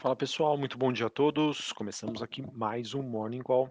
[0.00, 1.72] Fala pessoal, muito bom dia a todos.
[1.72, 3.68] Começamos aqui mais um Morning Call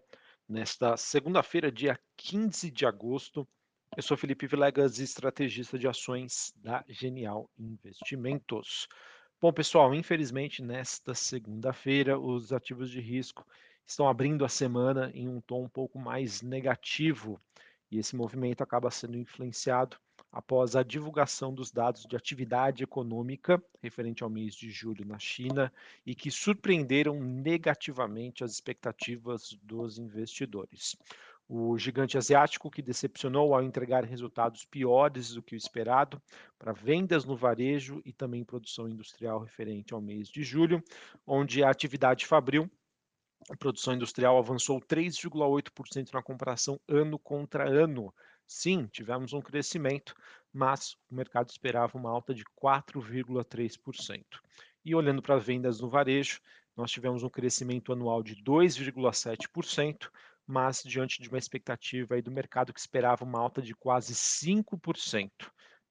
[0.47, 3.47] nesta segunda-feira, dia 15 de agosto.
[3.95, 8.89] Eu sou Felipe Vilegas, estrategista de ações da Genial Investimentos.
[9.39, 13.47] Bom, pessoal, infelizmente nesta segunda-feira os ativos de risco
[13.85, 17.39] estão abrindo a semana em um tom um pouco mais negativo
[17.91, 19.97] e esse movimento acaba sendo influenciado
[20.31, 25.71] após a divulgação dos dados de atividade econômica referente ao mês de julho na China
[26.05, 30.95] e que surpreenderam negativamente as expectativas dos investidores.
[31.49, 36.21] O gigante asiático, que decepcionou ao entregar resultados piores do que o esperado
[36.59, 40.83] para vendas no varejo e também produção industrial referente ao mês de julho,
[41.25, 42.69] onde a atividade fabril
[43.49, 48.13] a produção industrial avançou 3,8% na comparação ano contra ano.
[48.45, 50.15] Sim, tivemos um crescimento,
[50.53, 54.23] mas o mercado esperava uma alta de 4,3%.
[54.83, 56.39] E olhando para vendas no varejo,
[56.75, 60.09] nós tivemos um crescimento anual de 2,7%,
[60.45, 65.29] mas diante de uma expectativa aí do mercado que esperava uma alta de quase 5%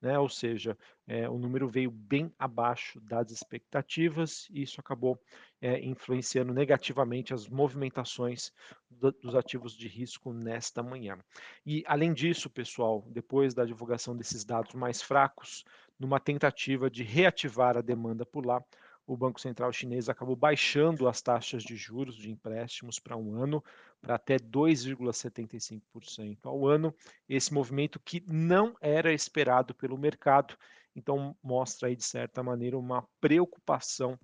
[0.06, 0.18] né?
[0.18, 5.20] ou seja, é, o número veio bem abaixo das expectativas e isso acabou
[5.60, 8.52] é, influenciando negativamente as movimentações
[8.88, 11.18] do, dos ativos de risco nesta manhã.
[11.64, 15.64] E, além disso, pessoal, depois da divulgação desses dados mais fracos,
[15.98, 18.62] numa tentativa de reativar a demanda por lá,
[19.06, 23.62] o Banco Central chinês acabou baixando as taxas de juros de empréstimos para um ano
[24.06, 26.94] para até 2,75% ao ano.
[27.28, 30.56] Esse movimento que não era esperado pelo mercado,
[30.94, 34.16] então mostra aí de certa maneira uma preocupação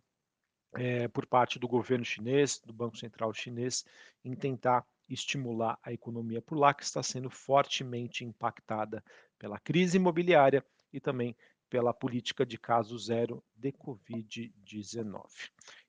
[0.77, 3.85] é, por parte do governo chinês, do Banco Central chinês,
[4.25, 9.03] em tentar estimular a economia por lá, que está sendo fortemente impactada
[9.37, 11.37] pela crise imobiliária e também
[11.73, 15.25] pela política de caso zero de Covid-19.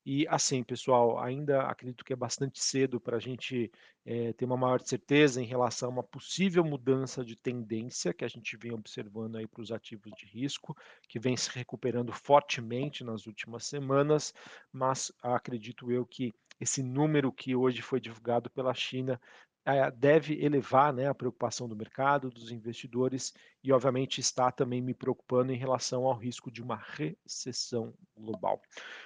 [0.06, 3.70] E assim, pessoal, ainda acredito que é bastante cedo para a gente
[4.06, 8.30] é, ter uma maior certeza em relação a uma possível mudança de tendência que a
[8.30, 10.74] gente vem observando aí para os ativos de risco,
[11.10, 14.34] que vem se recuperando fortemente nas últimas semanas,
[14.72, 19.20] mas acredito eu que esse número que hoje foi divulgado pela China
[19.66, 23.34] eh, deve elevar né, a preocupação do mercado, dos investidores,
[23.64, 28.62] e obviamente está também me preocupando em relação ao risco de uma recessão global.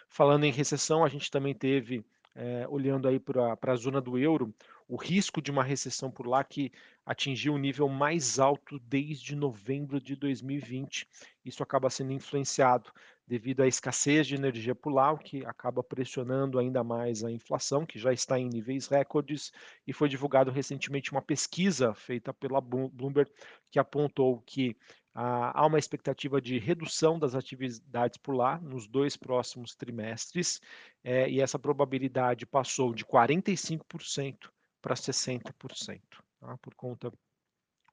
[0.10, 2.04] Falando em recessão, a gente também teve,
[2.34, 4.52] é, olhando aí para a zona do euro,
[4.88, 6.72] o risco de uma recessão por lá que
[7.06, 11.08] atingiu o nível mais alto desde novembro de 2020.
[11.46, 12.92] Isso acaba sendo influenciado
[13.28, 18.00] devido à escassez de energia lá, o que acaba pressionando ainda mais a inflação, que
[18.00, 19.52] já está em níveis recordes,
[19.86, 23.30] e foi divulgado recentemente uma pesquisa feita pela Bloomberg
[23.70, 24.78] que apontou que
[25.14, 30.62] ah, há uma expectativa de redução das atividades lá nos dois próximos trimestres,
[31.04, 34.50] eh, e essa probabilidade passou de 45%
[34.82, 36.02] para 60%,
[36.40, 36.58] tá?
[36.62, 37.12] por conta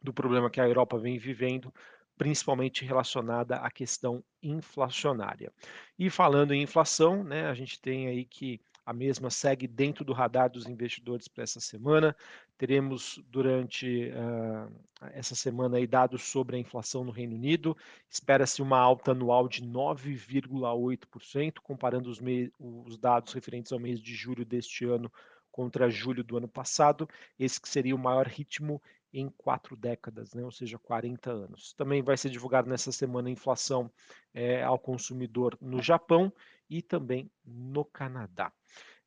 [0.03, 1.73] do problema que a Europa vem vivendo
[2.17, 5.53] principalmente relacionada à questão inflacionária.
[5.99, 10.13] E falando em inflação, né, a gente tem aí que a mesma segue dentro do
[10.13, 12.15] radar dos investidores para essa semana.
[12.59, 14.71] Teremos durante uh,
[15.13, 17.75] essa semana aí dados sobre a inflação no Reino Unido.
[18.11, 22.21] Espera-se uma alta anual de 9,8%, comparando os,
[22.59, 25.11] os dados referentes ao mês de julho deste ano
[25.51, 27.09] contra julho do ano passado.
[27.39, 28.83] Esse que seria o maior ritmo
[29.15, 30.45] em quatro décadas, né?
[30.45, 31.73] ou seja, 40 anos.
[31.75, 33.91] Também vai ser divulgado nessa semana a inflação
[34.35, 36.33] é, ao consumidor no Japão
[36.69, 38.53] e também no Canadá.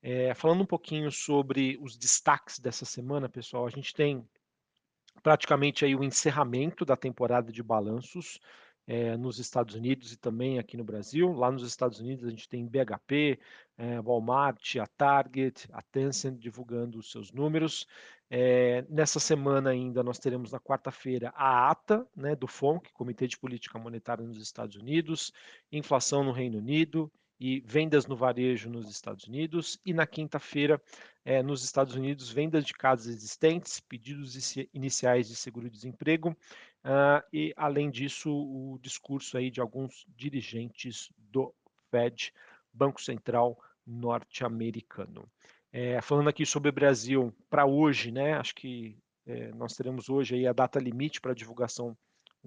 [0.01, 4.25] É, falando um pouquinho sobre os destaques dessa semana, pessoal, a gente tem
[5.21, 8.39] praticamente aí o encerramento da temporada de balanços
[8.87, 11.33] é, nos Estados Unidos e também aqui no Brasil.
[11.33, 13.37] Lá nos Estados Unidos a gente tem BHP,
[13.77, 17.85] é, Walmart, a Target, a Tencent divulgando os seus números.
[18.29, 23.37] É, nessa semana ainda nós teremos na quarta-feira a ata né, do FONC, Comitê de
[23.37, 25.31] Política Monetária nos Estados Unidos,
[25.71, 29.79] inflação no Reino Unido e vendas no varejo nos Estados Unidos.
[29.85, 30.81] E na quinta-feira,
[31.23, 37.89] é, nos Estados Unidos, vendas de casas existentes, pedidos iniciais de seguro-desemprego uh, e, além
[37.91, 41.53] disso, o discurso aí de alguns dirigentes do
[41.91, 42.33] Fed,
[42.73, 45.29] Banco Central norte-americano.
[45.71, 48.33] É, falando aqui sobre o Brasil para hoje, né?
[48.33, 51.95] Acho que é, nós teremos hoje aí a data limite para divulgação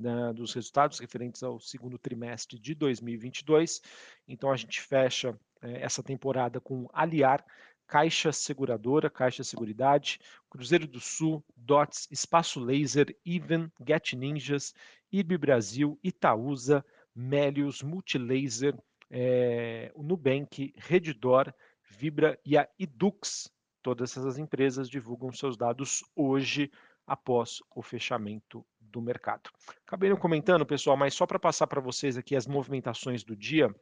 [0.01, 3.83] né, dos resultados referentes ao segundo trimestre de 2022.
[4.27, 7.45] Então a gente fecha é, essa temporada com Aliar,
[7.87, 10.19] Caixa Seguradora, Caixa Seguridade,
[10.49, 14.73] Cruzeiro do Sul, DOTS, Espaço Laser, Even, Get Ninjas,
[15.13, 18.79] IB Brasil, Itaúsa, Melius, Multilaser,
[19.11, 21.53] é, o Nubank, Redditor,
[21.91, 23.51] Vibra e a Edux.
[23.83, 26.71] Todas essas empresas divulgam seus dados hoje
[27.07, 29.51] após o fechamento do mercado.
[29.87, 33.75] Acabei não comentando, pessoal, mas só para passar para vocês aqui as movimentações do dia,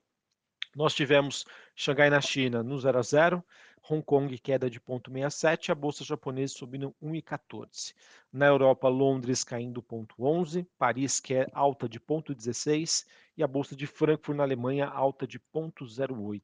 [0.76, 1.44] nós tivemos
[1.74, 3.44] Xangai na China no 0 a 0,
[3.90, 7.94] Hong Kong queda de 0,67, a bolsa japonesa subindo 1,14.
[8.32, 13.06] Na Europa, Londres caindo 0,11, Paris que é alta de 0,16
[13.36, 16.42] e a bolsa de Frankfurt na Alemanha alta de 0,08.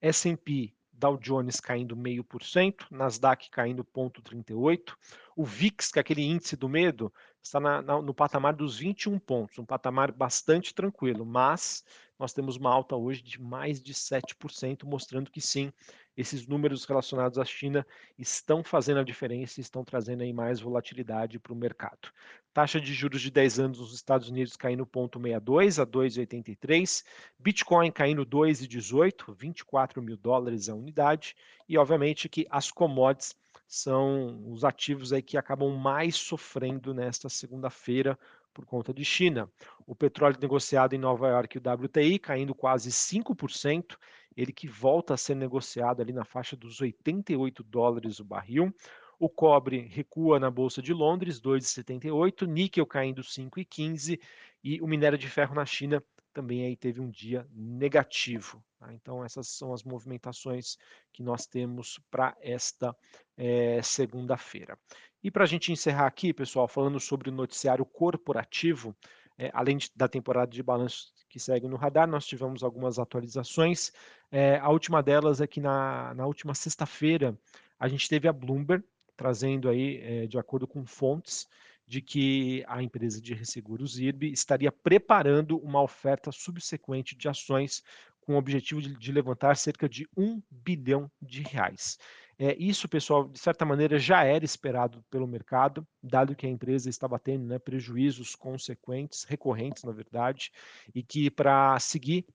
[0.00, 4.94] S&P Dow Jones caindo 0,5%, Nasdaq caindo 0,38%,
[5.36, 7.12] o VIX, que é aquele índice do medo,
[7.46, 11.84] está na, na, no patamar dos 21 pontos, um patamar bastante tranquilo, mas
[12.18, 15.72] nós temos uma alta hoje de mais de 7%, mostrando que sim,
[16.16, 17.86] esses números relacionados à China
[18.18, 22.08] estão fazendo a diferença e estão trazendo aí mais volatilidade para o mercado.
[22.54, 27.04] Taxa de juros de 10 anos nos Estados Unidos caindo 0,62 a 2,83,
[27.38, 31.36] Bitcoin caindo 2,18, 24 mil dólares a unidade,
[31.68, 38.18] e obviamente que as commodities são os ativos aí que acabam mais sofrendo nesta segunda-feira
[38.54, 39.50] por conta de China.
[39.86, 43.96] O petróleo negociado em Nova York, o WTI, caindo quase 5%,
[44.36, 48.72] ele que volta a ser negociado ali na faixa dos 88 dólares o barril.
[49.18, 54.20] O cobre recua na Bolsa de Londres, 2,78, níquel caindo 5,15
[54.62, 56.02] e o minério de ferro na China
[56.32, 58.62] também aí teve um dia negativo.
[58.86, 58.94] Tá?
[58.94, 60.76] Então essas são as movimentações
[61.12, 62.96] que nós temos para esta
[63.36, 64.78] é, segunda-feira.
[65.22, 68.96] E para a gente encerrar aqui, pessoal, falando sobre o noticiário corporativo,
[69.36, 73.92] é, além de, da temporada de balanço que segue no radar, nós tivemos algumas atualizações.
[74.30, 77.36] É, a última delas é que na, na última sexta-feira
[77.78, 78.84] a gente teve a Bloomberg
[79.16, 81.46] trazendo aí, de acordo com fontes,
[81.86, 87.82] de que a empresa de resseguros IRB estaria preparando uma oferta subsequente de ações
[88.26, 91.96] com o objetivo de, de levantar cerca de um bilhão de reais.
[92.38, 96.90] É, isso, pessoal, de certa maneira já era esperado pelo mercado, dado que a empresa
[96.90, 100.50] estava tendo né, prejuízos consequentes, recorrentes, na verdade,
[100.94, 102.26] e que para seguir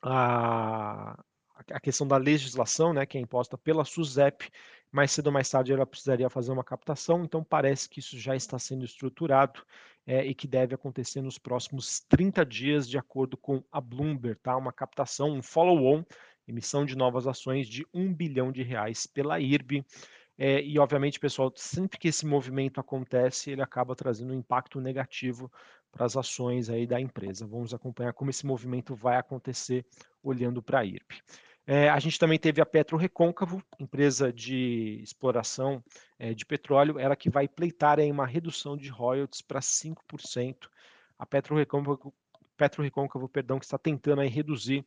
[0.00, 1.18] a,
[1.70, 4.50] a questão da legislação, né, que é imposta pela SUSEP,
[4.90, 8.34] mais cedo ou mais tarde ela precisaria fazer uma captação, então parece que isso já
[8.34, 9.62] está sendo estruturado
[10.06, 14.56] é, e que deve acontecer nos próximos 30 dias, de acordo com a Bloomberg, tá?
[14.56, 16.02] Uma captação, um follow-on,
[16.46, 19.84] emissão de novas ações de 1 bilhão de reais pela IRB.
[20.38, 25.52] É, e, obviamente, pessoal, sempre que esse movimento acontece, ele acaba trazendo um impacto negativo
[25.90, 27.46] para as ações aí da empresa.
[27.46, 29.84] Vamos acompanhar como esse movimento vai acontecer
[30.22, 31.22] olhando para a IRB.
[31.70, 35.84] É, a gente também teve a Petro Recôncavo, empresa de exploração
[36.18, 40.66] é, de petróleo, ela que vai pleitar aí, uma redução de royalties para 5%.
[41.18, 42.14] A Petro Recôncavo,
[42.56, 44.82] Petro Recôncavo perdão, que está tentando aí reduzir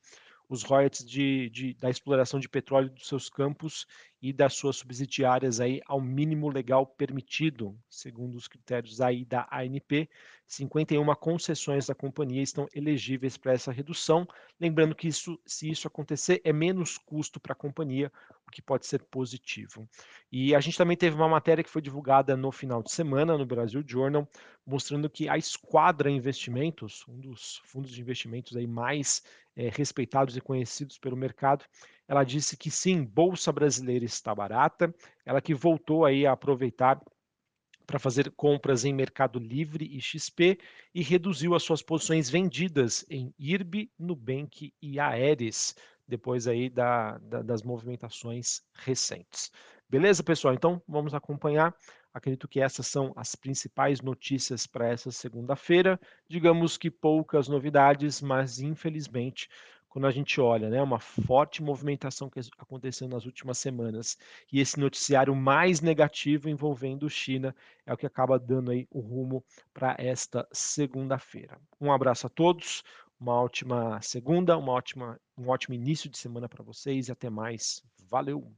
[0.51, 3.87] os royalties de, de, da exploração de petróleo dos seus campos
[4.21, 10.09] e das suas subsidiárias aí ao mínimo legal permitido, segundo os critérios aí da ANP.
[10.45, 14.27] 51 concessões da companhia estão elegíveis para essa redução.
[14.59, 18.11] Lembrando que isso, se isso acontecer, é menos custo para a companhia,
[18.51, 19.87] que pode ser positivo.
[20.31, 23.45] E a gente também teve uma matéria que foi divulgada no final de semana no
[23.45, 24.27] Brasil Journal,
[24.65, 29.23] mostrando que a Esquadra Investimentos, um dos fundos de investimentos aí mais
[29.55, 31.65] é, respeitados e conhecidos pelo mercado,
[32.07, 34.93] ela disse que sim, bolsa brasileira está barata,
[35.25, 37.01] ela que voltou aí a aproveitar
[37.85, 40.57] para fazer compras em Mercado Livre e XP
[40.93, 45.75] e reduziu as suas posições vendidas em IRB, Nubank e Aeres,
[46.11, 49.49] depois aí da, da, das movimentações recentes.
[49.89, 50.53] Beleza, pessoal?
[50.53, 51.73] Então vamos acompanhar.
[52.13, 55.97] Acredito que essas são as principais notícias para essa segunda-feira.
[56.27, 59.47] Digamos que poucas novidades, mas infelizmente,
[59.87, 64.17] quando a gente olha, né, uma forte movimentação que aconteceu nas últimas semanas
[64.51, 69.43] e esse noticiário mais negativo envolvendo China é o que acaba dando aí o rumo
[69.73, 71.57] para esta segunda-feira.
[71.79, 72.83] Um abraço a todos,
[73.21, 77.83] uma ótima segunda, uma ótima, um ótimo início de semana para vocês e até mais.
[78.09, 78.51] Valeu!